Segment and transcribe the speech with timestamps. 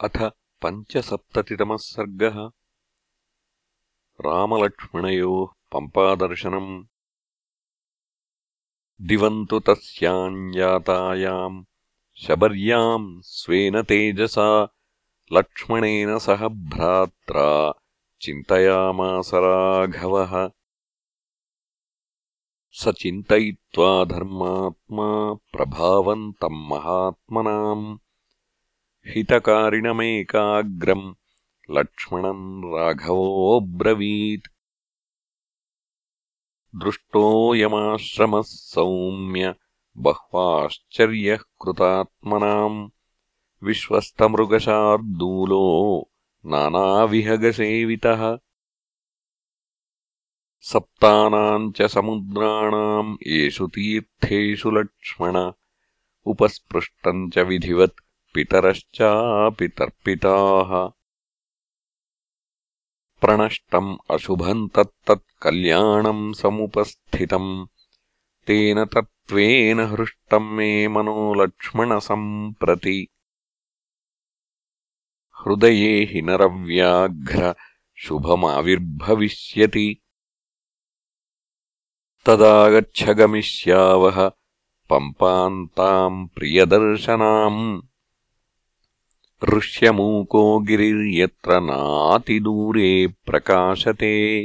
[0.00, 0.30] अथ
[0.62, 2.34] पञ्चसप्ततितमः सर्गः।
[4.20, 6.84] रामलक्ष्मणयोः पम्पादर्शनम्।
[9.00, 11.64] दिवन्तु तस्याम् जातायाम्
[12.16, 14.68] शबर्याम् स्वेन तेजसा
[15.32, 17.72] लक्ष्मणेन सह भ्रात्रा
[18.20, 20.50] चिन्तयामास राघवः।
[22.70, 27.98] स चिन्तयित्वा धर्मात्मा प्रभावन्तम् महात्मनाम्
[29.08, 31.14] हितकारिणमेकाग्रम्
[31.70, 34.48] लक्ष्मणम् राघवोऽब्रवीत्।
[36.76, 39.54] दृष्टोऽयमाश्रमः सौम्य
[39.96, 42.88] बह्वाश्चर्यः कृतात्मनाम्
[43.62, 46.10] विश्वस्तमृगशार्दूलो
[46.46, 48.38] नानाविहगसेवितः।
[50.60, 55.52] सप्तानाम् च समुद्राणाम् येषु तीर्थेषु लक्ष्मण।
[56.26, 58.05] उपस्पृष्टम् च विधिवत्
[58.36, 60.90] पितरश्चापि तर्पिताः
[63.20, 67.66] प्रणष्टम् अशुभम् तत्तत्कल्याणम् समुपस्थितम्।
[68.46, 73.08] तेन तत्त्वेन हृष्टम् मे मनो लक्ष्मणसम्प्रति
[75.38, 77.54] हृदये हि नरव्याघ्र
[77.94, 80.02] शुभमाविर्भविष्यति।
[82.26, 84.30] तदागच्छ गमिष्यावः
[84.90, 87.82] पम्पान्ताम् प्रियदर्शनाम्
[89.44, 94.44] ऋष्यमूको गिरिर्यत्र नातिदूरे प्रकाशते।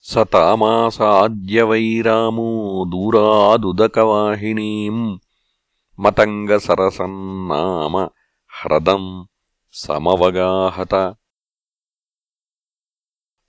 [0.00, 5.18] स तामासाद्यवैरामो दूरादुदकवाहिनीम्।
[6.00, 8.08] मतङ्गसरसम् नाम
[8.62, 9.24] ह्रदम्
[9.72, 11.16] समवगाहत।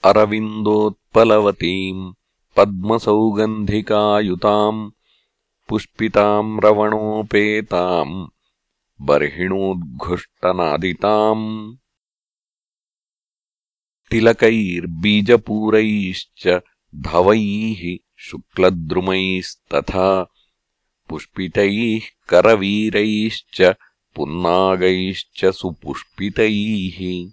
[0.03, 2.13] अरविन्दोत्पलवतीम्
[2.57, 4.91] पद्मसौगन्धिकायुताम्
[5.67, 8.36] पुष्पिताम् रवणोपेताम्
[9.01, 11.75] बर्हिणोद्घुष्टनादिताम्।
[14.11, 16.61] तिलकैर्बीजपूरैश्च
[16.95, 20.33] धवैः शुक्लद्रुमैस्तथा
[21.09, 21.99] पुष्पितैः
[22.29, 23.75] करवीरैश्च
[24.15, 27.29] पुन्नागैश्च सुपुष्पितैः।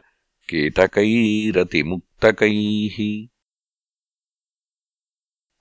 [0.50, 3.28] केतकैरतिमुक्तकैः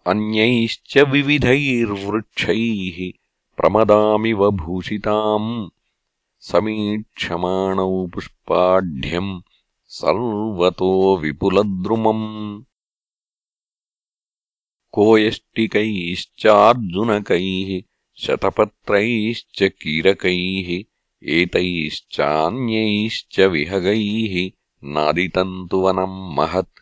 [0.06, 3.12] अन्यैश्च विविधैर्वृक्षैः
[3.56, 5.71] प्रमदामिव भूषिताम्
[6.41, 9.41] समीक्षमाणौ पुष्पाढ्यम्
[9.87, 12.62] सर्वतो विपुलद्रुमम्।
[14.92, 17.83] कोयष्टिकैश्चार्जुनकैः
[18.16, 20.94] शतपत्रैश्च कीरकैः
[21.26, 24.50] एतैश्चान्यैश्च विहगैः
[24.84, 26.80] नादितन्तुवनम् महत्।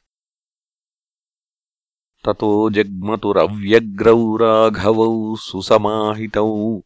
[2.25, 6.81] ततो जग्मतुरव्यग्रौ राघवौ सुसमाहितौ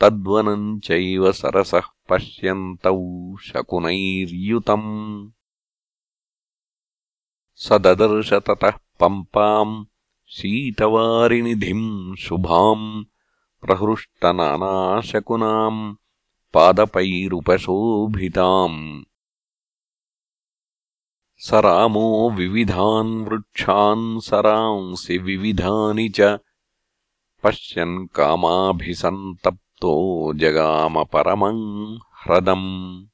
[0.00, 5.30] तद्वनम् चैव सरसः पश्यन्तौ शकुनैर्युतम्।
[7.54, 9.84] स ददर्श ततः पम्पाम्
[10.28, 13.04] शीतवारिनिधिम् शुभाम्
[13.66, 15.96] प्रहृष्टनानाशकुनाम्
[16.52, 19.04] पादपैरुपशोभिताम्।
[21.38, 26.38] स रामो विविधान् वृक्षान् सरांसि विविधानि च।
[27.42, 33.06] पश्यन् कामाभिसन्तप्तो जगामपरमम् ह्रदम्।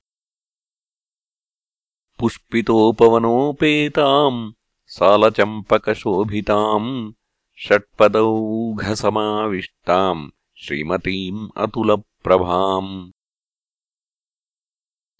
[2.19, 4.53] पुष्पितोपवनोपेताम्
[4.87, 7.13] सालचम्पकशोभिताम्
[7.59, 13.13] षट्पदौघसमाविष्टाम् श्रीमतीम् अतुलप्रभाम्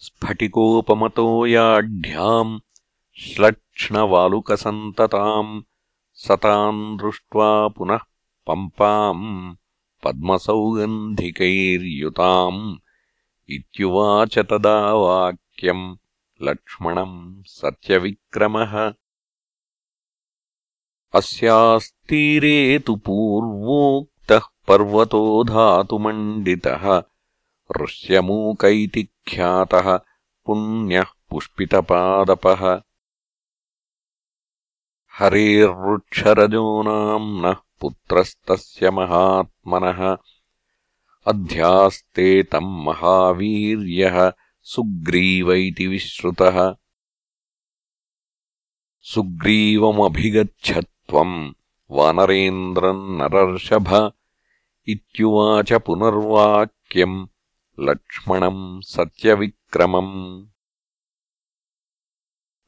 [0.03, 2.61] स्फटिकोपमतो याढ्याम्
[3.17, 5.63] श्लक्ष्णवालुकसन्तताम्
[6.15, 7.99] सताम् दृष्ट्वा पुनः
[8.47, 9.55] पम्पाम्
[10.05, 12.77] पद्मसौगन्धिकैर्युताम्
[13.49, 15.97] इत्युवाच तदा वाक्यम्
[16.43, 18.93] लक्ष्मणम् सत्यविक्रमः।
[21.15, 27.03] अस्यास्तीरे तु पूर्वोक्तः पर्वतो धातुमण्डितः
[27.81, 30.01] ऋष्यमूक इति ख्यातः
[30.47, 32.83] पुण्यः पुष्पितपादपः।
[35.19, 40.17] हरेर्वृक्षरजो नाम्नः पुत्रस्तस्य महात्मनः।
[41.27, 44.33] अध्यास्ते तम् महावीर्यः
[44.63, 46.75] सुग्रीव इति विश्रुतः।
[49.01, 51.53] सुग्रीवमभिगच्छत्वम्
[51.91, 54.13] वानरेन्द्रम् नरर्षभ।
[54.89, 57.27] इत्युवाच पुनर्वाक्यम्
[57.81, 60.47] लक्ष्मणम् सत्यविक्रमम्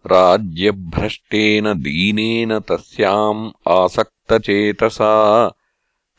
[0.06, 5.52] राज्यभ्रष्टेन दीनेन तस्याम् आसक्तचेतसा।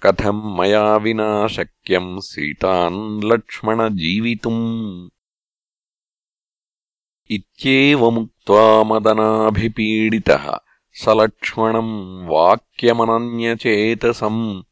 [0.03, 5.09] कथम् मया विना शक्यम् सीतान् लक्ष्मणजीवितुम्।
[7.31, 10.57] इत्येवमुक्त्वा मदनाभिपीडितः।
[10.93, 14.63] स लक्ष्मणम् वाक्यमनन्यचेतसम्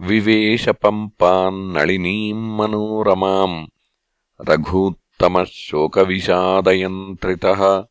[0.00, 3.66] विवेशपम्पान्नळिनीम् मनोरमाम्
[4.48, 7.84] रघूत्तमः शोकविषादयन्त्रितः